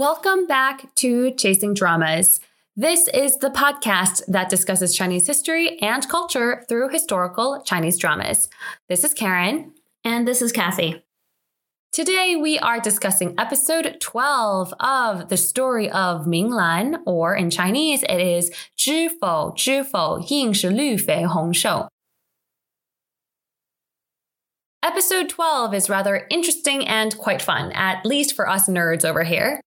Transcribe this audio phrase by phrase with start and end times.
[0.00, 2.38] Welcome back to Chasing Dramas.
[2.76, 8.50] This is the podcast that discusses Chinese history and culture through historical Chinese dramas.
[8.90, 9.72] This is Karen.
[10.04, 11.02] And this is Kathy.
[11.92, 18.20] Today we are discussing episode 12 of the story of Minglan, or in Chinese it
[18.20, 21.88] is 知否知否应是绿肥红瘦.
[24.82, 29.62] Episode 12 is rather interesting and quite fun, at least for us nerds over here.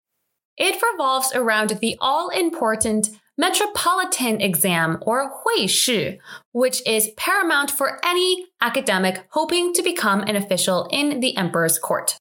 [0.57, 6.19] It revolves around the all important metropolitan exam or 会试,
[6.53, 12.17] which is paramount for any academic hoping to become an official in the emperor's court.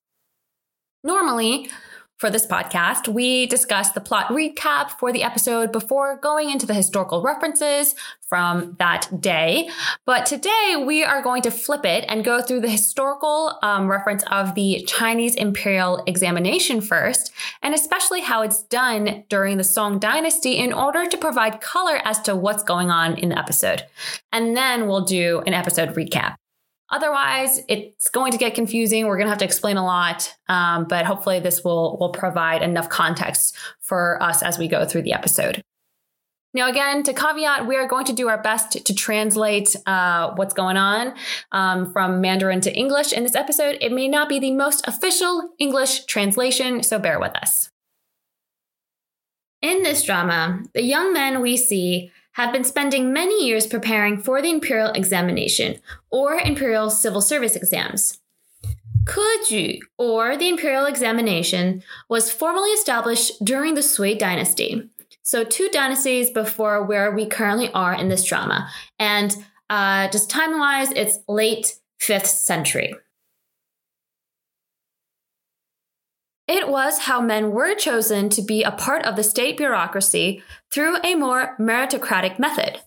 [1.04, 1.70] Normally,
[2.24, 6.74] for this podcast, we discuss the plot recap for the episode before going into the
[6.74, 9.70] historical references from that day.
[10.06, 14.24] But today we are going to flip it and go through the historical um, reference
[14.32, 20.54] of the Chinese imperial examination first, and especially how it's done during the Song dynasty
[20.54, 23.84] in order to provide color as to what's going on in the episode.
[24.32, 26.38] And then we'll do an episode recap.
[26.90, 29.08] Otherwise, it's going to get confusing.
[29.08, 32.62] We're going to have to explain a lot, um, but hopefully, this will will provide
[32.62, 35.64] enough context for us as we go through the episode.
[36.56, 40.54] Now, again, to caveat, we are going to do our best to, translate uh, what's
[40.54, 41.16] going on
[41.52, 43.78] um, from Mandarin to English in this episode.
[43.82, 47.72] It may not be the most official English translation, so bear with us.
[49.64, 54.42] In this drama, the young men we see have been spending many years preparing for
[54.42, 58.20] the imperial examination or imperial civil service exams.
[59.06, 64.90] Keju, or the imperial examination, was formally established during the Sui dynasty.
[65.24, 68.70] So, two dynasties before where we currently are in this drama.
[69.00, 69.36] And
[69.70, 72.94] uh, just time wise, it's late 5th century.
[76.48, 80.98] It was how men were chosen to be a part of the state bureaucracy through
[81.04, 82.82] a more meritocratic method.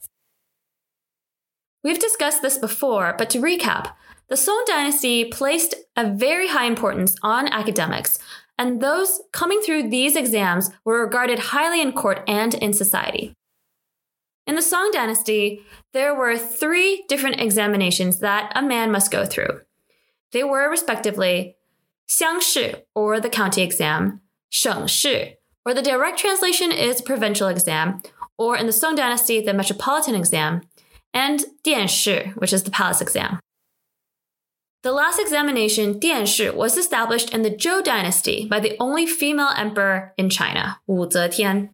[1.82, 3.92] We've discussed this before, but to recap,
[4.28, 8.18] the Song dynasty placed a very high importance on academics,
[8.58, 13.34] and those coming through these exams were regarded highly in court and in society.
[14.46, 15.62] In the Song dynasty,
[15.92, 19.60] there were three different examinations that a man must go through.
[20.32, 21.55] They were, respectively,
[22.08, 24.20] xiangshi or the county exam,
[24.52, 25.34] shengshi
[25.64, 28.00] or the direct translation is provincial exam,
[28.38, 30.62] or in the Song dynasty the metropolitan exam,
[31.12, 33.40] and dianshi which is the palace exam.
[34.86, 40.14] The last examination, Dianshi, was established in the Zhou dynasty by the only female emperor
[40.16, 41.70] in China, Wu Zetian.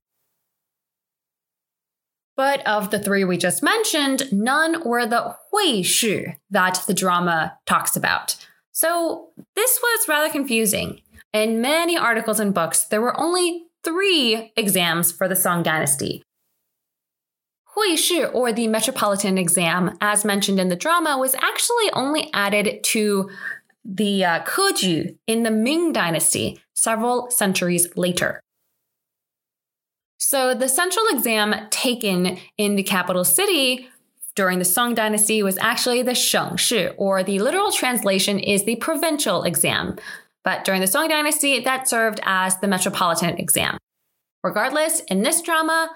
[2.38, 7.58] But of the three we just mentioned, none were the Hui Shi that the drama
[7.66, 8.41] talks about.
[8.72, 11.02] So this was rather confusing.
[11.32, 16.22] In many articles and books, there were only three exams for the Song dynasty.
[17.74, 22.82] Hui Shi, or the Metropolitan exam, as mentioned in the drama, was actually only added
[22.84, 23.30] to
[23.84, 28.40] the uh, Keju in the Ming dynasty several centuries later.
[30.18, 33.88] So the central exam taken in the capital city
[34.34, 39.44] during the Song dynasty was actually the Shengshi, or the literal translation is the provincial
[39.44, 39.96] exam.
[40.44, 43.78] But during the Song dynasty, that served as the metropolitan exam.
[44.42, 45.90] Regardless, in this drama,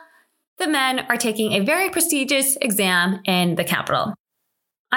[0.59, 4.15] the men are taking a very prestigious exam in the capital.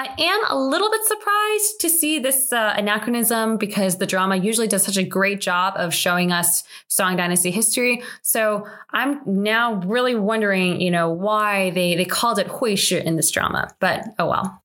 [0.00, 4.66] I am a little bit surprised to see this uh, anachronism because the drama usually
[4.66, 8.02] does such a great job of showing us Song Dynasty history.
[8.22, 13.16] So I'm now really wondering, you know, why they, they called it Hui Shi in
[13.16, 14.62] this drama, but oh well.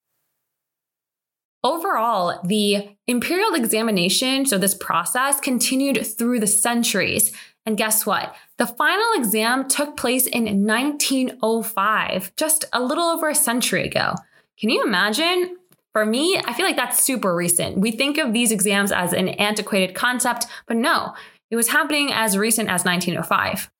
[1.65, 7.33] Overall, the imperial examination, so this process continued through the centuries.
[7.65, 8.33] And guess what?
[8.57, 14.15] The final exam took place in 1905, just a little over a century ago.
[14.58, 15.56] Can you imagine?
[15.92, 17.78] For me, I feel like that's super recent.
[17.78, 21.14] We think of these exams as an antiquated concept, but no,
[21.50, 23.70] it was happening as recent as 1905.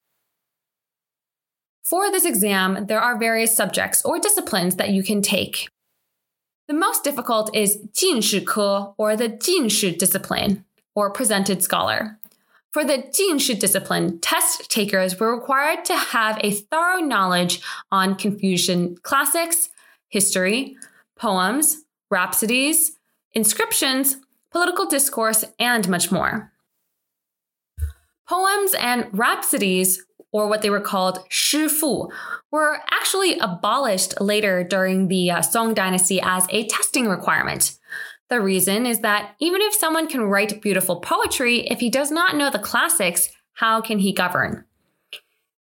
[1.85, 5.69] For this exam, there are various subjects or disciplines that you can take.
[6.69, 10.65] The most difficult is 进士科 or the 进士 discipline
[10.95, 12.19] or presented scholar.
[12.73, 17.61] For the 进士 discipline, test takers were required to have a thorough knowledge
[17.91, 19.71] on Confucian classics,
[20.10, 20.76] history,
[21.18, 22.98] poems, rhapsodies,
[23.34, 24.18] inscriptions,
[24.52, 26.52] political discourse, and much more.
[28.28, 32.10] Poems and rhapsodies, or what they were called shifu,
[32.52, 37.78] were actually abolished later during the uh, Song dynasty as a testing requirement.
[38.30, 42.36] The reason is that even if someone can write beautiful poetry, if he does not
[42.36, 44.66] know the classics, how can he govern?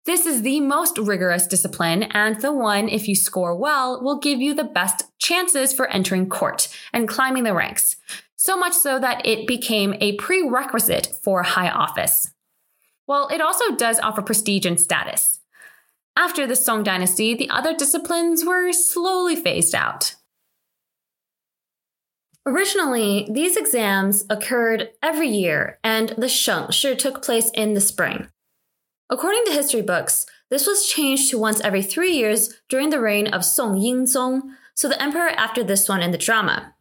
[0.06, 4.38] This is the most rigorous discipline and the one, if you score well, will give
[4.38, 7.96] you the best chances for entering court and climbing the ranks.
[8.36, 12.30] So much so that it became a prerequisite for high office.
[13.06, 15.40] Well, it also does offer prestige and status.
[16.16, 20.16] After the Song dynasty, the other disciplines were slowly phased out.
[22.46, 28.28] Originally, these exams occurred every year, and the Shengshi took place in the spring.
[29.10, 33.26] According to history books, this was changed to once every three years during the reign
[33.26, 34.42] of Song Yingzong,
[34.74, 36.74] so the emperor after this one in the drama.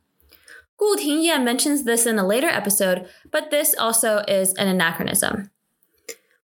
[0.78, 5.50] Gu Tingye mentions this in a later episode, but this also is an anachronism.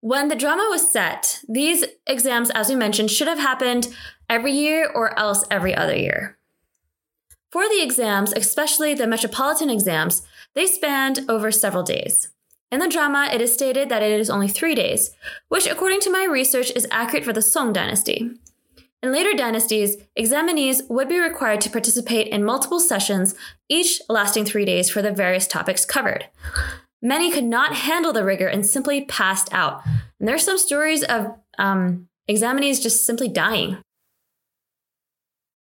[0.00, 3.88] When the drama was set, these exams, as we mentioned, should have happened
[4.28, 6.38] every year or else every other year.
[7.50, 10.22] For the exams, especially the metropolitan exams,
[10.54, 12.28] they spanned over several days.
[12.70, 15.10] In the drama, it is stated that it is only three days,
[15.48, 18.30] which, according to my research, is accurate for the Song dynasty.
[19.02, 23.34] In later dynasties, examinees would be required to participate in multiple sessions,
[23.68, 26.26] each lasting three days for the various topics covered.
[27.02, 29.82] Many could not handle the rigor and simply passed out.
[30.18, 33.76] And there are some stories of um, examinees just simply dying.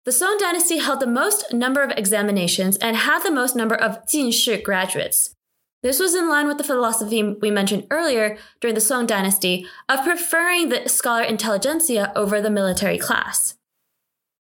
[0.03, 4.05] The Song dynasty held the most number of examinations and had the most number of
[4.05, 5.33] Jinshi graduates.
[5.81, 10.03] This was in line with the philosophy we mentioned earlier during the Song dynasty of
[10.03, 13.55] preferring the scholar intelligentsia over the military class.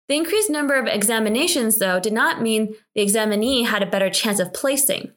[0.07, 4.39] The increased number of examinations, though, did not mean the examinee had a better chance
[4.39, 5.11] of placing.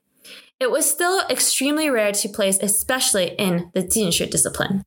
[0.59, 4.83] It was still extremely rare to place, especially in the Jinshi discipline.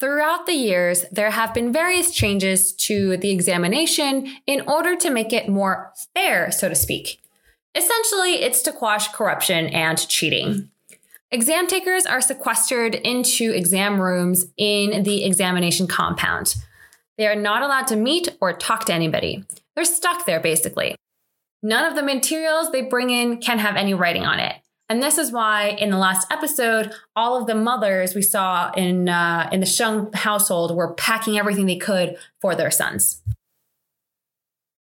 [0.00, 5.32] Throughout the years, there have been various changes to the examination in order to make
[5.32, 7.20] it more fair, so to speak.
[7.78, 10.68] Essentially, it's to quash corruption and cheating.
[11.30, 16.56] Exam takers are sequestered into exam rooms in the examination compound.
[17.18, 19.44] They are not allowed to meet or talk to anybody.
[19.76, 20.96] They're stuck there, basically.
[21.62, 24.56] None of the materials they bring in can have any writing on it.
[24.88, 29.08] And this is why in the last episode, all of the mothers we saw in
[29.08, 33.22] uh, in the Sheng household were packing everything they could for their sons.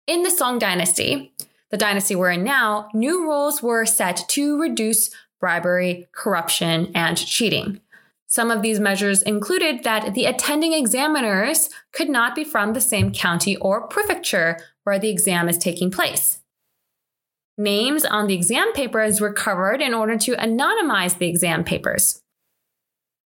[0.07, 1.33] In the Song dynasty,
[1.71, 5.11] the dynasty we're in now, new rules were set to reduce
[5.41, 7.81] bribery, corruption, and cheating.
[8.27, 13.13] Some of these measures included that the attending examiners could not be from the same
[13.13, 16.41] county or prefecture where the exam is taking place.
[17.59, 22.23] Names on the exam papers were covered in order to anonymize the exam papers.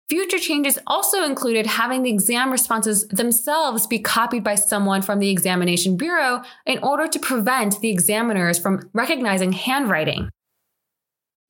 [0.08, 5.28] Future changes also included having the exam responses themselves be copied by someone from the
[5.28, 10.30] examination bureau in order to prevent the examiners from recognizing handwriting.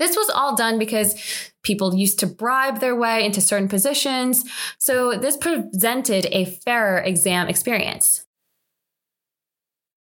[0.00, 1.14] This was all done because
[1.62, 4.44] people used to bribe their way into certain positions,
[4.78, 8.24] so this presented a fairer exam experience.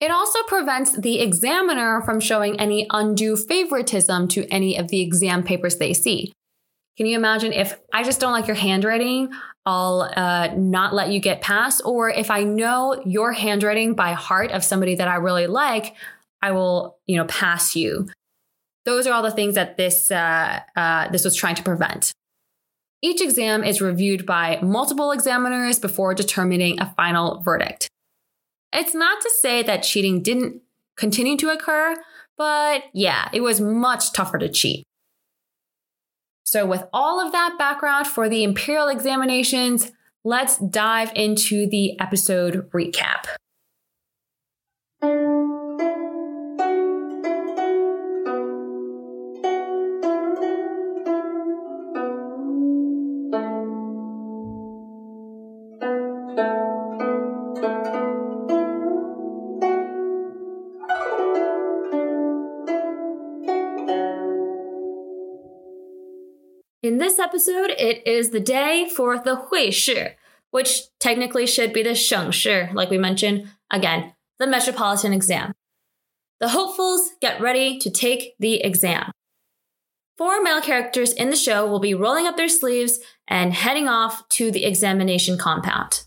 [0.01, 5.43] It also prevents the examiner from showing any undue favoritism to any of the exam
[5.43, 6.33] papers they see.
[6.97, 9.31] Can you imagine if I just don't like your handwriting,
[9.65, 11.83] I'll uh, not let you get past?
[11.85, 15.95] Or if I know your handwriting by heart of somebody that I really like,
[16.43, 18.09] I will, you know, pass you.
[18.87, 22.13] Those are all the things that this uh, uh, this was trying to prevent.
[23.03, 27.89] Each exam is reviewed by multiple examiners before determining a final verdict.
[28.73, 30.63] It's not to say that cheating didn't
[30.97, 31.97] continue to occur,
[32.37, 34.85] but yeah, it was much tougher to cheat.
[36.51, 39.93] So, with all of that background for the imperial examinations,
[40.25, 43.27] let's dive into the episode recap.
[66.83, 70.17] In this episode, it is the day for the Hui Shi,
[70.51, 73.51] which technically should be the Sheng Shi, like we mentioned.
[73.71, 75.53] Again, the metropolitan exam.
[76.39, 79.13] The hopefuls get ready to take the exam.
[80.17, 84.27] Four male characters in the show will be rolling up their sleeves and heading off
[84.31, 86.05] to the examination compound.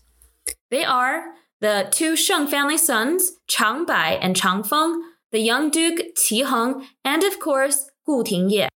[0.72, 6.16] They are the two Sheng family sons, Chang Bai and Chang Feng, the young Duke
[6.16, 8.68] Qi Heng, and of course, Gu Tingye.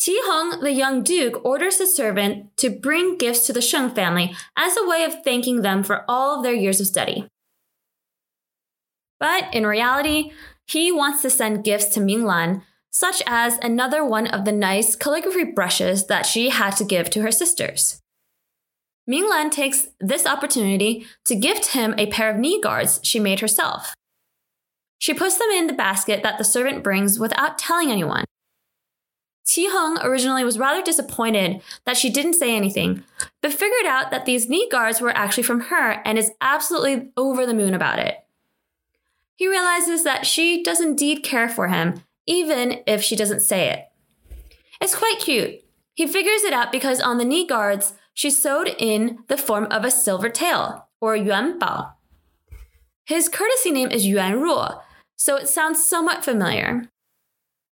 [0.00, 4.34] Qi Heng, the young duke, orders the servant to bring gifts to the Sheng family
[4.56, 7.28] as a way of thanking them for all of their years of study.
[9.18, 10.32] But in reality,
[10.66, 15.44] he wants to send gifts to Minglan, such as another one of the nice calligraphy
[15.44, 18.00] brushes that she had to give to her sisters.
[19.06, 23.94] Minglan takes this opportunity to gift him a pair of knee guards she made herself.
[24.98, 28.24] She puts them in the basket that the servant brings without telling anyone.
[29.50, 33.02] Qi Heng originally was rather disappointed that she didn't say anything,
[33.40, 37.44] but figured out that these knee guards were actually from her and is absolutely over
[37.44, 38.18] the moon about it.
[39.34, 43.88] He realizes that she does indeed care for him, even if she doesn't say it.
[44.80, 45.64] It's quite cute.
[45.94, 49.84] He figures it out because on the knee guards, she sewed in the form of
[49.84, 51.94] a silver tail, or yuan bao.
[53.04, 54.80] His courtesy name is Yuan Ruo,
[55.16, 56.88] so it sounds somewhat familiar.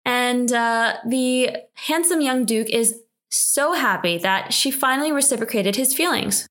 [0.05, 6.47] And uh, the handsome young Duke is so happy that she finally reciprocated his feelings.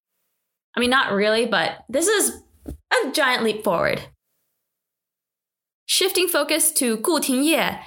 [0.76, 4.02] I mean, not really, but this is a giant leap forward.
[5.86, 7.82] Shifting focus to Gu Tingye,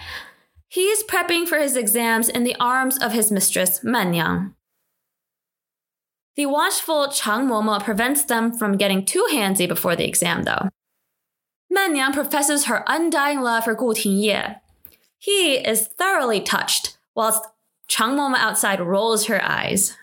[0.69, 4.55] he is prepping for his exams in the arms of his mistress, Man Yang.
[6.37, 10.69] The watchful Chang Momo prevents them from getting too handsy before the exam, though.
[11.71, 14.61] Man Yang professes her undying love for Gu Tingye.
[15.25, 17.47] He is thoroughly touched, whilst
[17.89, 19.97] Chang Momo outside rolls her eyes.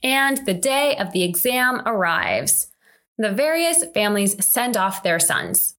[0.00, 2.68] And the day of the exam arrives.
[3.18, 5.74] The various families send off their sons.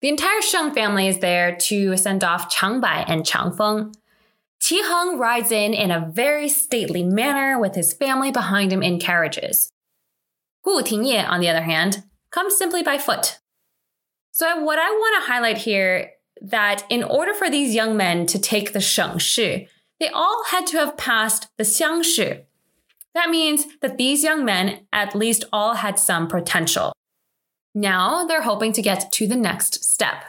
[0.00, 3.94] The entire Sheng family is there to send off Chang Bai and Chang Feng.
[4.62, 8.98] Qi Heng rides in in a very stately manner with his family behind him in
[8.98, 9.68] carriages.
[10.62, 13.40] Gu Tingye, on the other hand, comes simply by foot.
[14.38, 18.38] So what I want to highlight here that in order for these young men to
[18.38, 19.66] take the Sheng Shi,
[19.98, 22.44] they all had to have passed the Xiang Shi.
[23.14, 26.92] That means that these young men at least all had some potential.
[27.74, 30.22] Now they're hoping to get to the next step.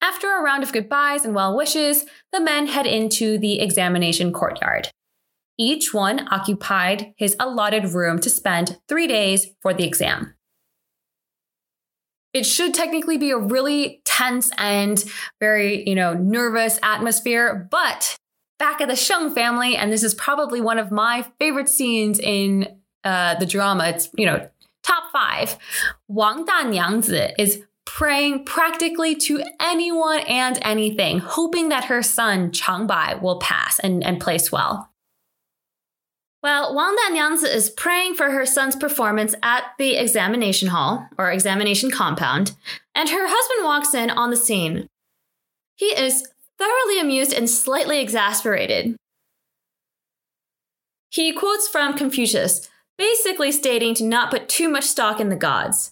[0.00, 4.90] After a round of goodbyes and well wishes, the men head into the examination courtyard.
[5.58, 10.35] Each one occupied his allotted room to spend three days for the exam.
[12.36, 15.02] It should technically be a really tense and
[15.40, 18.14] very, you know, nervous atmosphere, but
[18.58, 22.76] back at the Sheng family, and this is probably one of my favorite scenes in
[23.04, 23.88] uh, the drama.
[23.88, 24.46] It's, you know,
[24.82, 25.56] top five.
[26.08, 33.38] Wang Danyangzi is praying practically to anyone and anything, hoping that her son Changbai will
[33.38, 34.90] pass and, and place well.
[36.45, 41.91] Well, Wang Danyangzi is praying for her son's performance at the examination hall or examination
[41.91, 42.53] compound,
[42.95, 44.87] and her husband walks in on the scene.
[45.75, 48.95] He is thoroughly amused and slightly exasperated.
[51.09, 55.91] He quotes from Confucius, basically stating to not put too much stock in the gods.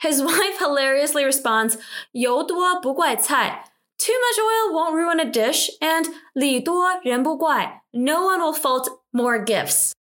[0.00, 1.78] His wife hilariously responds,
[2.12, 3.64] 油多不怪菜,
[3.98, 9.93] too much oil won't ruin a dish, and 礼多人不怪, no one will fault more gifts.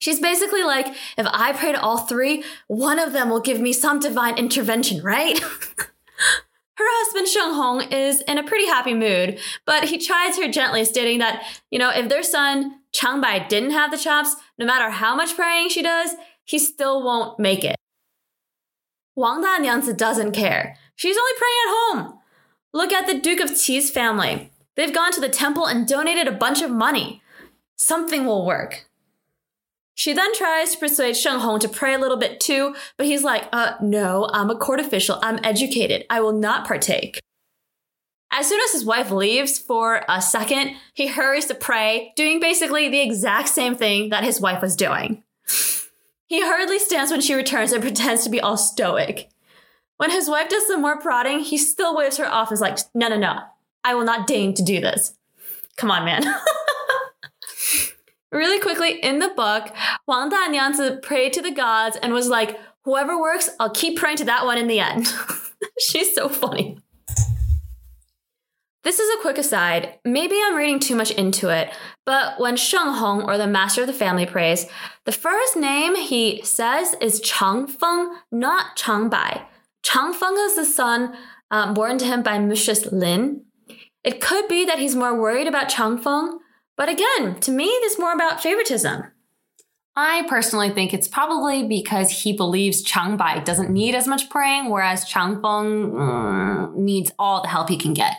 [0.00, 3.72] She's basically like, if I pray to all three, one of them will give me
[3.72, 5.38] some divine intervention, right?
[6.78, 10.84] Her husband Sheng Hong is in a pretty happy mood, but he chides her gently,
[10.84, 11.42] stating that,
[11.72, 15.34] you know, if their son Chang Bai didn't have the chops, no matter how much
[15.34, 16.14] praying she does,
[16.44, 17.74] he still won't make it.
[19.16, 20.76] Wang Da Danyangzi doesn't care.
[20.94, 22.18] She's only praying at home.
[22.72, 24.52] Look at the Duke of Qi's family.
[24.78, 27.20] They've gone to the temple and donated a bunch of money.
[27.74, 28.88] Something will work.
[29.94, 33.24] She then tries to persuade Sheng Hong to pray a little bit too, but he's
[33.24, 35.18] like, uh, no, I'm a court official.
[35.20, 36.06] I'm educated.
[36.08, 37.18] I will not partake.
[38.30, 42.88] As soon as his wife leaves for a second, he hurries to pray, doing basically
[42.88, 45.24] the exact same thing that his wife was doing.
[46.28, 49.28] He hurriedly stands when she returns and pretends to be all stoic.
[49.96, 52.78] When his wife does some more prodding, he still waves her off and is like,
[52.94, 53.40] no, no, no.
[53.84, 55.14] I will not deign to do this.
[55.76, 56.24] Come on, man.
[58.32, 59.74] really quickly, in the book,
[60.06, 64.24] Wang Danyangzi prayed to the gods and was like, whoever works, I'll keep praying to
[64.24, 65.06] that one in the end.
[65.80, 66.78] She's so funny.
[68.84, 69.98] This is a quick aside.
[70.04, 71.70] Maybe I'm reading too much into it,
[72.06, 74.66] but when Sheng Hong, or the master of the family, prays,
[75.04, 79.46] the first name he says is Chang Feng, not Chang Bai.
[79.82, 81.14] Chang Feng is the son
[81.50, 82.90] um, born to him by Mrs.
[82.90, 83.44] Lin.
[84.08, 86.38] It could be that he's more worried about Chang Feng,
[86.78, 89.02] but again, to me, this is more about favoritism.
[89.96, 94.70] I personally think it's probably because he believes Chang Bai doesn't need as much praying,
[94.70, 98.16] whereas Chang Feng mm, needs all the help he can get.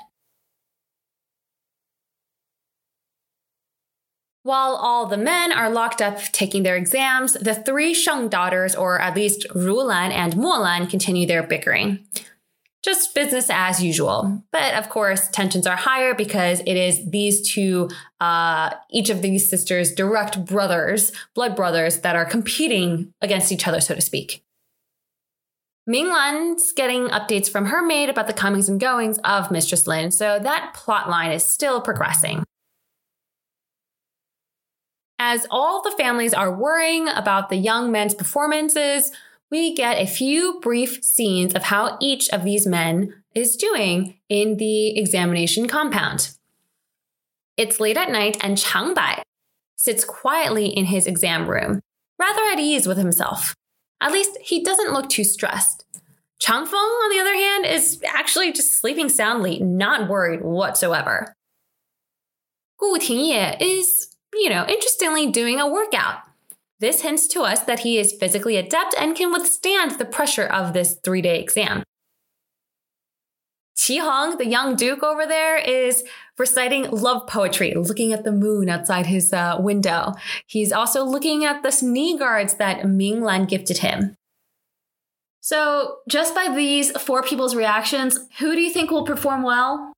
[4.43, 9.01] While all the men are locked up taking their exams, the three Sheng daughters, or
[9.01, 12.05] at least Rulan and Molan, continue their bickering.
[12.83, 14.43] Just business as usual.
[14.51, 17.89] But of course, tensions are higher because it is these two,
[18.21, 23.81] uh, each of these sisters' direct brothers, blood brothers, that are competing against each other,
[23.81, 24.43] so to speak.
[25.85, 30.11] Ming Minglan's getting updates from her maid about the comings and goings of Mistress Lin,
[30.11, 32.43] so that plot line is still progressing.
[35.17, 39.11] As all the families are worrying about the young men's performances,
[39.51, 44.57] we get a few brief scenes of how each of these men is doing in
[44.57, 46.35] the examination compound.
[47.57, 49.23] It's late at night, and Chang Bai
[49.75, 51.81] sits quietly in his exam room,
[52.17, 53.55] rather at ease with himself.
[54.01, 55.85] At least he doesn't look too stressed.
[56.39, 61.35] Chang Feng, on the other hand, is actually just sleeping soundly, not worried whatsoever.
[62.79, 66.19] Gu Tingye is, you know, interestingly doing a workout.
[66.79, 70.73] This hints to us that he is physically adept and can withstand the pressure of
[70.73, 71.83] this three day exam.
[73.77, 76.03] Qi Heng, the young duke over there, is
[76.37, 80.13] reciting love poetry, looking at the moon outside his uh, window.
[80.47, 84.15] He's also looking at the knee guards that Ming Lan gifted him.
[85.41, 89.93] So, just by these four people's reactions, who do you think will perform well?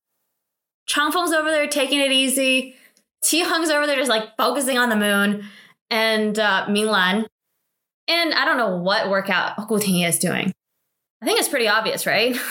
[0.85, 2.75] Chang Feng's over there taking it easy.
[3.23, 5.43] Qi Heng's over there just like focusing on the moon
[5.91, 7.27] and uh, Ming Lan.
[8.07, 10.51] And I don't know what workout Tingye is doing.
[11.21, 12.35] I think it's pretty obvious, right?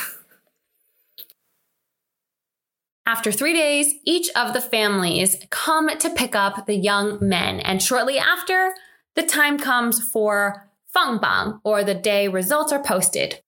[3.06, 7.82] After three days, each of the families come to pick up the young men, and
[7.82, 8.76] shortly after,
[9.16, 13.42] the time comes for Fang Bang, or the day results are posted.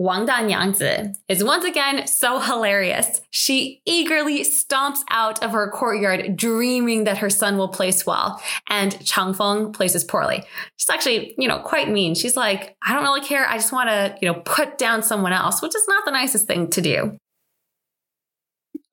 [0.00, 3.20] Wang Danyangzi is once again so hilarious.
[3.28, 8.98] She eagerly stomps out of her courtyard, dreaming that her son will place well, and
[9.04, 10.42] Chang Feng places poorly.
[10.78, 12.14] She's actually, you know, quite mean.
[12.14, 13.46] She's like, I don't really care.
[13.46, 16.46] I just want to, you know, put down someone else, which is not the nicest
[16.46, 17.18] thing to do.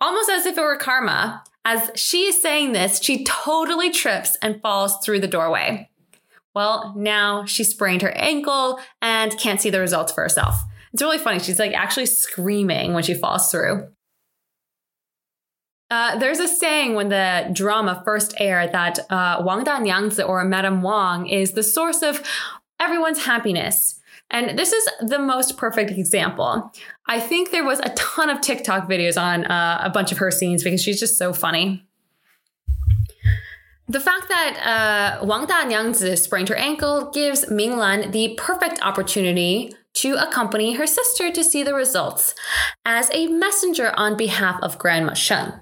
[0.01, 4.61] Almost as if it were karma, as she is saying this, she totally trips and
[4.61, 5.89] falls through the doorway.
[6.53, 10.63] Well, now she sprained her ankle and can't see the results for herself.
[10.97, 11.37] It's really funny.
[11.37, 13.87] She's like actually screaming when she falls through.
[15.91, 20.81] Uh, there's a saying when the drama first aired that uh, Wang Danyangzi or Madame
[20.81, 22.27] Wang is the source of
[22.79, 23.99] everyone's happiness.
[24.31, 26.73] And this is the most perfect example.
[27.05, 30.31] I think there was a ton of TikTok videos on uh, a bunch of her
[30.31, 31.85] scenes because she's just so funny.
[33.87, 39.75] The fact that uh, Wang Danyangzi sprained her ankle gives Ming Lan the perfect opportunity
[39.97, 42.35] to accompany her sister to see the results
[42.85, 45.53] as a messenger on behalf of Grandma Sheng.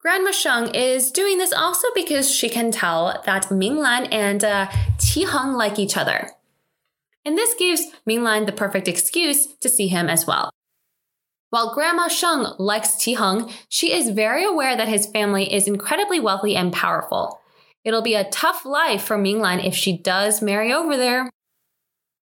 [0.00, 4.68] Grandma Sheng is doing this also because she can tell that Minglan and uh,
[5.26, 6.30] Hong like each other.
[7.24, 10.50] And this gives Minglan the perfect excuse to see him as well.
[11.50, 16.20] While Grandma Sheng likes Qi Heng, she is very aware that his family is incredibly
[16.20, 17.40] wealthy and powerful.
[17.84, 21.30] It'll be a tough life for Minglan if she does marry over there.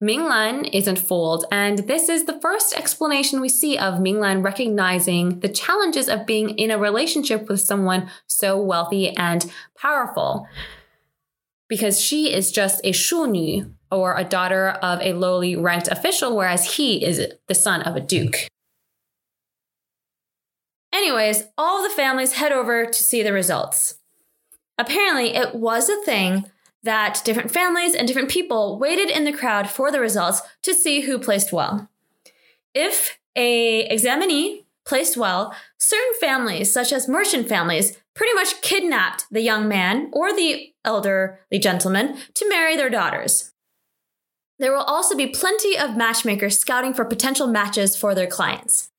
[0.02, 5.48] Minglan isn't fooled, and this is the first explanation we see of Minglan recognizing the
[5.48, 10.46] challenges of being in a relationship with someone so wealthy and powerful.
[11.68, 16.76] Because she is just a shunyu, or a daughter of a lowly ranked official, whereas
[16.76, 18.48] he is the son of a duke.
[20.92, 23.98] Anyways, all the families head over to see the results.
[24.78, 26.50] Apparently, it was a thing
[26.86, 31.02] that different families and different people waited in the crowd for the results to see
[31.02, 31.90] who placed well.
[32.74, 39.42] If a examinee placed well, certain families, such as merchant families, pretty much kidnapped the
[39.42, 43.52] young man or the elderly gentleman to marry their daughters.
[44.58, 48.90] There will also be plenty of matchmakers scouting for potential matches for their clients.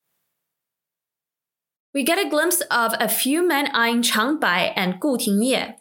[1.93, 5.75] We get a glimpse of a few men eyeing Chang Bai and Gu Tingye.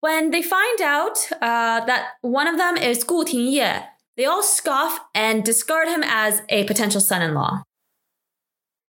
[0.00, 3.86] When they find out uh, that one of them is Gu Tingye,
[4.16, 7.62] they all scoff and discard him as a potential son in law.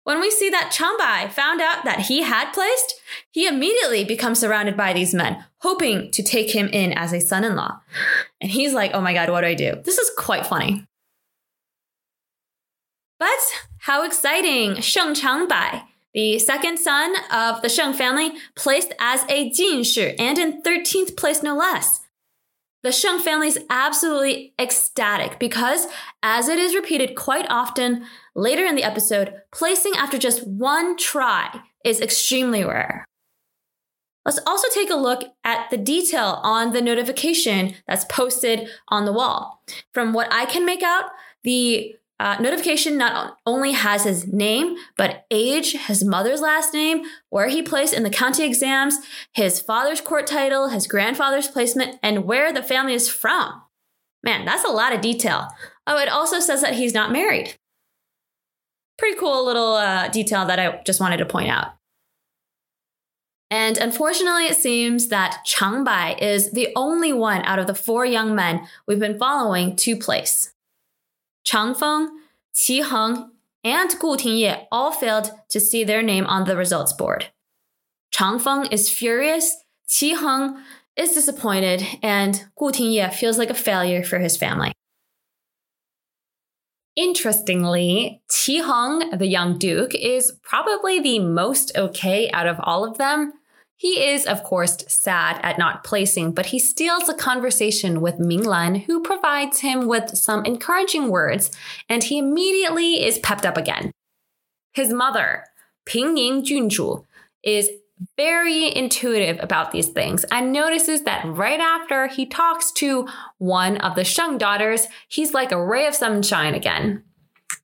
[0.03, 2.95] When we see that Chang Bai found out that he had placed,
[3.29, 7.43] he immediately becomes surrounded by these men, hoping to take him in as a son
[7.43, 7.81] in law.
[8.39, 9.81] And he's like, oh my god, what do I do?
[9.83, 10.85] This is quite funny.
[13.19, 13.27] But
[13.79, 14.79] how exciting!
[14.79, 15.83] Sheng Chang Bai
[16.17, 21.43] the second son of the Sheng family, placed as a Jinshi and in 13th place
[21.43, 21.99] no less.
[22.81, 25.85] The Sheng family is absolutely ecstatic because,
[26.23, 28.03] as it is repeated quite often
[28.33, 33.05] later in the episode, placing after just one try is extremely rare.
[34.25, 39.13] Let's also take a look at the detail on the notification that's posted on the
[39.13, 39.61] wall.
[39.93, 41.11] From what I can make out,
[41.43, 47.47] the uh, notification not only has his name, but age, his mother's last name, where
[47.47, 48.97] he placed in the county exams,
[49.33, 53.61] his father's court title, his grandfather's placement, and where the family is from.
[54.23, 55.47] Man, that's a lot of detail.
[55.85, 57.55] Oh, it also says that he's not married.
[58.97, 61.75] Pretty cool little uh, detail that I just wanted to point out.
[63.49, 68.05] And unfortunately, it seems that Chang Bai is the only one out of the four
[68.05, 70.53] young men we've been following to place.
[71.47, 72.09] Chang Feng,
[72.53, 73.31] Qi Heng,
[73.63, 77.27] and Gu Tingye all failed to see their name on the results board.
[78.11, 79.55] Chang Feng is furious,
[79.89, 80.61] Qi Heng
[80.97, 84.73] is disappointed, and Gu Tingye feels like a failure for his family.
[86.97, 92.97] Interestingly, Qi Heng, the young duke, is probably the most okay out of all of
[92.97, 93.31] them.
[93.79, 98.85] He is, of course, sad at not placing, but he steals a conversation with Minglan,
[98.85, 101.51] who provides him with some encouraging words,
[101.87, 103.91] and he immediately is pepped up again.
[104.73, 105.45] His mother,
[105.85, 107.05] Pingning Junzhu,
[107.43, 107.69] is
[108.15, 113.95] very intuitive about these things and notices that right after he talks to one of
[113.95, 117.03] the Sheng daughters, he's like a ray of sunshine again.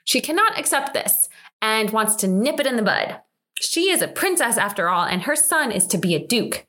[0.06, 1.28] She cannot accept this
[1.62, 3.20] and wants to nip it in the bud.
[3.64, 6.66] She is a princess after all, and her son is to be a duke.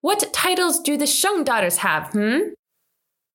[0.00, 2.38] What titles do the Sheng daughters have, hmm?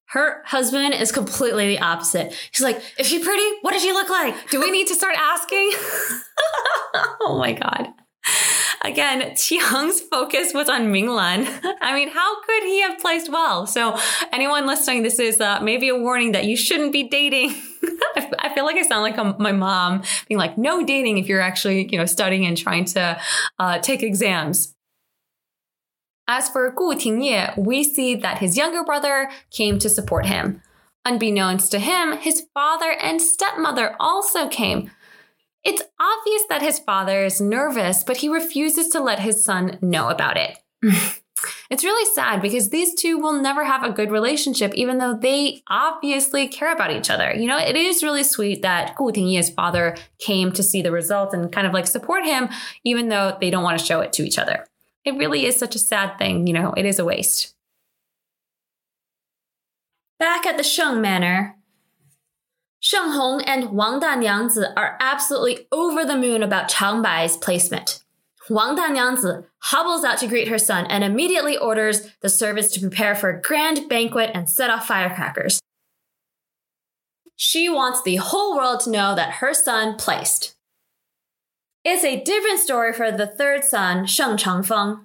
[0.09, 2.33] Her husband is completely the opposite.
[2.51, 3.57] He's like, is she pretty?
[3.61, 4.49] What does she look like?
[4.49, 5.71] Do we need to start asking?
[7.21, 7.89] oh my God.
[8.81, 11.47] Again, Qiang's focus was on Minglan.
[11.81, 13.65] I mean, how could he have placed well?
[13.65, 13.97] So,
[14.31, 17.55] anyone listening, this is uh, maybe a warning that you shouldn't be dating.
[18.39, 21.41] I feel like I sound like a, my mom being like, no dating if you're
[21.41, 23.19] actually, you know, studying and trying to
[23.59, 24.73] uh, take exams.
[26.27, 30.61] As for Gu Tingye, we see that his younger brother came to support him.
[31.05, 34.89] Unbeknownst to him, his father and stepmother also came,
[35.63, 40.09] it's obvious that his father is nervous, but he refuses to let his son know
[40.09, 40.57] about it.
[41.69, 45.63] it's really sad because these two will never have a good relationship, even though they
[45.67, 47.33] obviously care about each other.
[47.33, 51.33] You know, it is really sweet that Gu Tingye's father came to see the result
[51.33, 52.49] and kind of like support him,
[52.83, 54.65] even though they don't want to show it to each other.
[55.03, 56.47] It really is such a sad thing.
[56.47, 57.53] You know, it is a waste.
[60.17, 61.57] Back at the Sheng Manor,
[62.79, 68.04] Sheng Hong and Wang Danyangzi are absolutely over the moon about Chang Bai's placement.
[68.49, 73.15] Wang Danyangzi hobbles out to greet her son and immediately orders the servants to prepare
[73.15, 75.59] for a grand banquet and set off firecrackers.
[77.35, 80.55] She wants the whole world to know that her son placed.
[81.83, 85.01] It's a different story for the third son, Sheng Changfeng.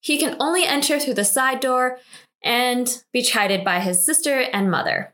[0.00, 1.98] He can only enter through the side door
[2.42, 5.12] and be chided by his sister and mother.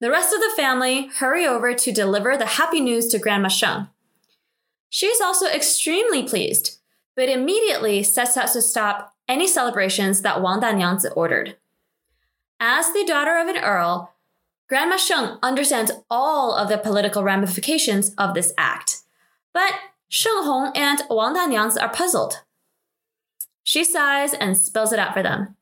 [0.00, 3.88] The rest of the family hurry over to deliver the happy news to Grandma Sheng.
[4.90, 6.78] She's also extremely pleased,
[7.16, 11.56] but immediately sets out to stop any celebrations that Wang Danyangzi ordered.
[12.58, 14.12] As the daughter of an earl,
[14.68, 18.98] Grandma Sheng understands all of the political ramifications of this act,
[19.54, 19.72] but
[20.08, 22.42] Sheng Hong and Wang Danyangzi are puzzled.
[23.62, 25.56] She sighs and spells it out for them.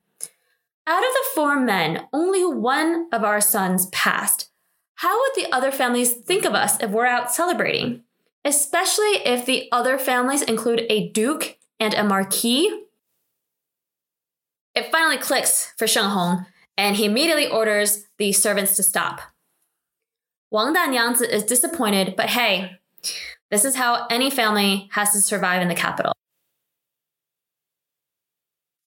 [0.86, 4.50] Out of the four men, only one of our sons passed.
[4.94, 8.04] How would the other families think of us if we're out celebrating?
[8.48, 12.86] Especially if the other families include a duke and a marquis?
[14.74, 19.20] It finally clicks for Sheng Hong, and he immediately orders the servants to stop.
[20.50, 22.78] Wang Danyangzi is disappointed, but hey,
[23.50, 26.14] this is how any family has to survive in the capital.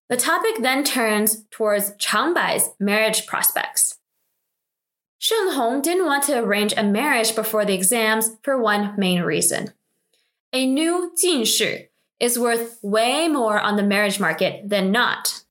[0.10, 4.00] The topic then turns towards Chang Bai's marriage prospects.
[5.24, 9.72] Sheng Hong didn't want to arrange a marriage before the exams for one main reason.
[10.52, 15.44] A new jin Jinshi is worth way more on the marriage market than not.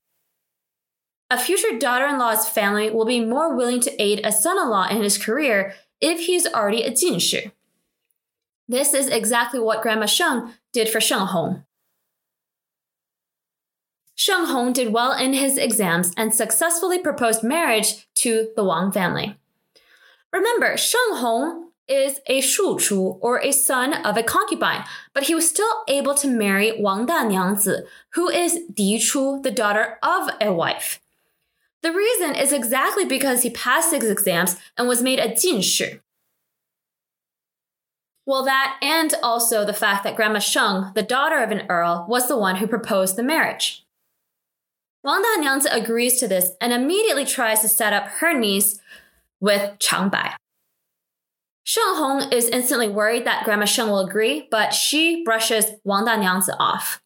[1.30, 4.68] A future daughter in law's family will be more willing to aid a son in
[4.68, 7.52] law in his career if he's already a jin Jinshi.
[8.66, 11.62] This is exactly what Grandma Sheng did for Sheng Hong.
[14.16, 19.36] Sheng Hong did well in his exams and successfully proposed marriage to the Wang family.
[20.32, 25.34] Remember, Sheng Hong is a Shu Chu, or a son of a concubine, but he
[25.34, 30.52] was still able to marry Wang Danyangzi, who is Di Chu, the daughter of a
[30.52, 31.00] wife.
[31.82, 36.00] The reason is exactly because he passed his exams and was made a Jinshi.
[38.26, 42.28] Well, that and also the fact that Grandma Sheng, the daughter of an earl, was
[42.28, 43.84] the one who proposed the marriage.
[45.02, 48.78] Wang Danyangzi agrees to this and immediately tries to set up her niece
[49.40, 50.34] with Chang Bai.
[51.64, 56.54] Sheng Hong is instantly worried that Grandma Sheng will agree, but she brushes Wang Danyangzi
[56.58, 57.00] off.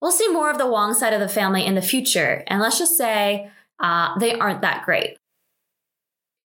[0.00, 2.78] We'll see more of the Wang side of the family in the future, and let's
[2.78, 5.18] just say uh, they aren't that great.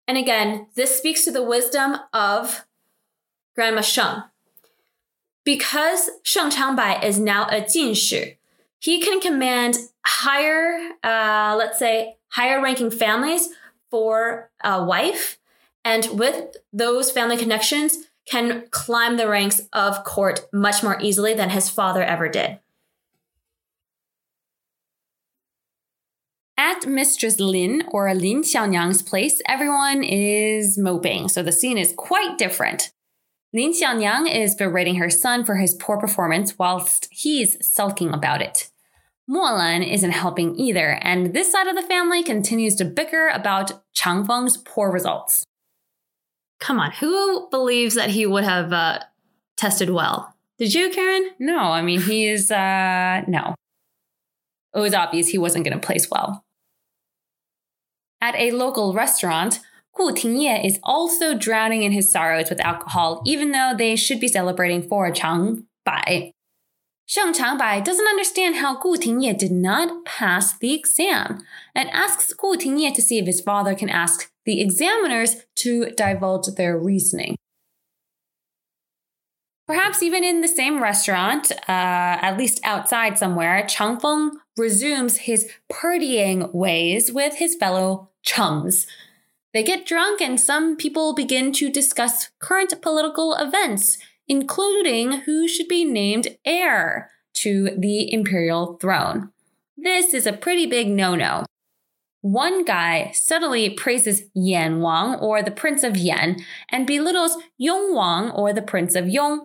[0.08, 2.66] And again, this speaks to the wisdom of
[3.54, 4.22] Grandma Sheng.
[5.44, 8.36] Because Sheng Changbai is now a Jinshi,
[8.78, 13.48] he can command higher, uh, let's say, higher ranking families
[13.94, 15.38] for a wife.
[15.84, 21.50] And with those family connections, can climb the ranks of court much more easily than
[21.50, 22.58] his father ever did.
[26.58, 32.36] At Mistress Lin or Lin Xiaonyang's place, everyone is moping, so the scene is quite
[32.36, 32.90] different.
[33.52, 38.72] Lin Xiaonyang is berating her son for his poor performance whilst he's sulking about it.
[39.26, 44.24] Molan isn't helping either, and this side of the family continues to bicker about Chang
[44.24, 45.44] Feng's poor results.
[46.60, 49.00] Come on, who believes that he would have uh,
[49.56, 50.34] tested well?
[50.58, 51.30] Did you, Karen?
[51.38, 53.54] No, I mean, he is, uh, no.
[54.74, 56.44] It was obvious he wasn't going to place well.
[58.20, 59.60] At a local restaurant,
[59.94, 64.28] Gu Tingye is also drowning in his sorrows with alcohol, even though they should be
[64.28, 66.33] celebrating for Chang Bai.
[67.06, 72.56] Sheng Changbai doesn't understand how Gu Tingye did not pass the exam and asks Gu
[72.56, 77.36] Tingye to see if his father can ask the examiners to divulge their reasoning.
[79.66, 85.50] Perhaps even in the same restaurant, uh, at least outside somewhere, Chang Feng resumes his
[85.72, 88.86] partying ways with his fellow chums.
[89.54, 95.68] They get drunk and some people begin to discuss current political events including who should
[95.68, 99.30] be named heir to the imperial throne.
[99.76, 101.44] This is a pretty big no no.
[102.20, 106.36] One guy subtly praises Yan Wang or the Prince of Yan
[106.70, 109.44] and belittles Yong Wang or the Prince of Yong.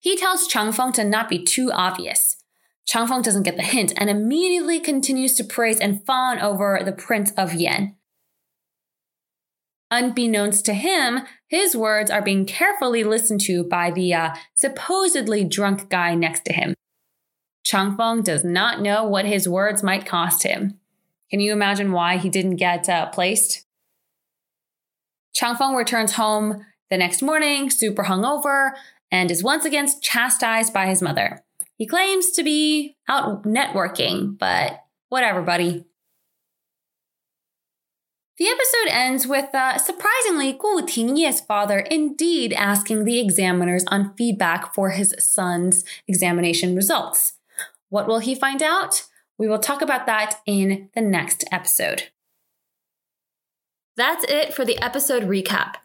[0.00, 2.36] He tells Chang Feng to not be too obvious.
[2.84, 6.92] Chang Feng doesn't get the hint and immediately continues to praise and fawn over the
[6.92, 7.96] Prince of Yan.
[9.96, 15.88] Unbeknownst to him, his words are being carefully listened to by the uh, supposedly drunk
[15.88, 16.74] guy next to him.
[17.64, 20.78] Chang Feng does not know what his words might cost him.
[21.30, 23.64] Can you imagine why he didn't get uh, placed?
[25.34, 28.72] Chang Feng returns home the next morning, super hungover,
[29.10, 31.42] and is once again chastised by his mother.
[31.78, 35.86] He claims to be out networking, but whatever, buddy.
[38.38, 44.74] The episode ends with, uh, surprisingly, Gu Tingye's father indeed asking the examiners on feedback
[44.74, 47.32] for his son's examination results.
[47.88, 49.04] What will he find out?
[49.38, 52.10] We will talk about that in the next episode.
[53.96, 55.76] That's it for the episode recap.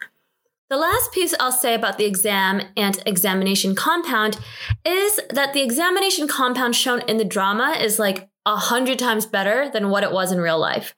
[0.69, 4.37] The last piece I'll say about the exam and examination compound
[4.83, 9.69] is that the examination compound shown in the drama is like a hundred times better
[9.69, 10.95] than what it was in real life.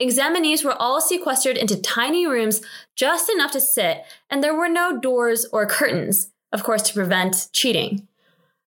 [0.00, 2.62] Examinees were all sequestered into tiny rooms
[2.94, 7.48] just enough to sit, and there were no doors or curtains, of course, to prevent
[7.52, 8.06] cheating.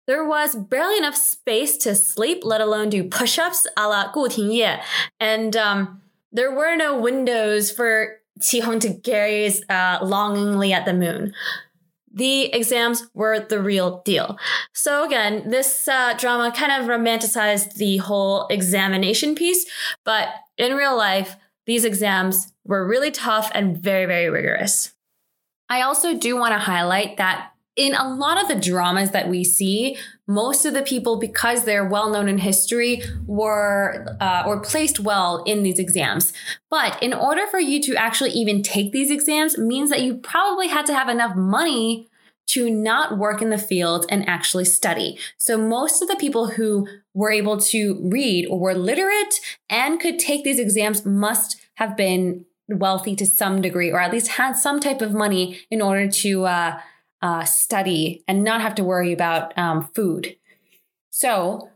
[0.07, 4.29] There was barely enough space to sleep, let alone do push ups a la Gu
[4.29, 4.81] Tingye.
[5.19, 11.33] And um, there were no windows for Qi to gaze uh, longingly at the moon.
[12.13, 14.37] The exams were the real deal.
[14.73, 19.65] So again, this uh, drama kind of romanticized the whole examination piece,
[20.05, 24.93] but in real life, these exams were really tough and very, very rigorous.
[25.69, 29.43] I also do want to highlight that in a lot of the dramas that we
[29.43, 34.99] see, most of the people, because they're well known in history, were uh, or placed
[34.99, 36.33] well in these exams.
[36.71, 40.69] But in order for you to actually even take these exams, means that you probably
[40.69, 42.09] had to have enough money
[42.47, 45.19] to not work in the field and actually study.
[45.37, 50.17] So most of the people who were able to read or were literate and could
[50.17, 54.79] take these exams must have been wealthy to some degree, or at least had some
[54.79, 56.79] type of money in order to uh,
[57.21, 60.35] uh, study and not have to worry about um, food.
[61.09, 61.69] So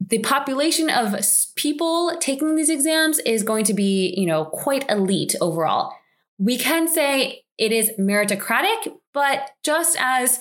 [0.00, 1.14] the population of
[1.56, 5.92] people taking these exams is going to be, you know, quite elite overall.
[6.38, 10.38] We can say it is meritocratic, but just as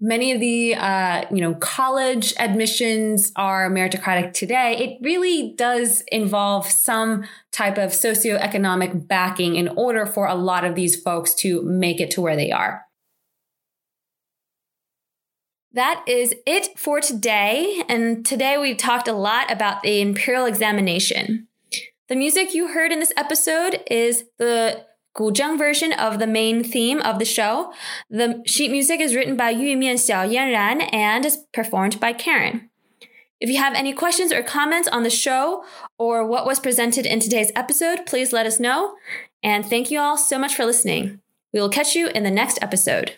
[0.00, 6.66] many of the uh, you know college admissions are meritocratic today it really does involve
[6.66, 12.00] some type of socioeconomic backing in order for a lot of these folks to make
[12.00, 12.84] it to where they are.
[15.72, 21.48] That is it for today and today we talked a lot about the imperial examination.
[22.08, 24.84] The music you heard in this episode is the
[25.16, 27.72] guzheng version of the main theme of the show.
[28.10, 32.70] The sheet music is written by Yu Mian Xiao Yanran and is performed by Karen.
[33.40, 35.64] If you have any questions or comments on the show
[35.98, 38.94] or what was presented in today's episode, please let us know.
[39.42, 41.20] And thank you all so much for listening.
[41.52, 43.16] We will catch you in the next episode.